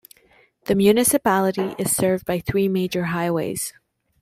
[0.65, 3.71] The municipality is served by three major highways.